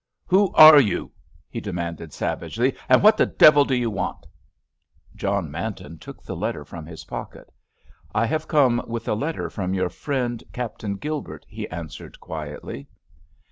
[0.25, 1.11] "Who are you?"
[1.47, 4.25] he demanded savagely, "and what the devil do you want?"
[5.15, 7.53] John Manton took the letter from his pocket.
[8.11, 12.87] "I have come with a letter from your friend, Captain Gilbert," he answered quietly.